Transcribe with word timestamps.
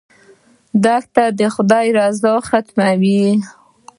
•دښمني 0.83 1.27
د 1.39 1.41
خدای 1.53 1.87
رضا 1.97 2.33
ختموي. 2.49 3.25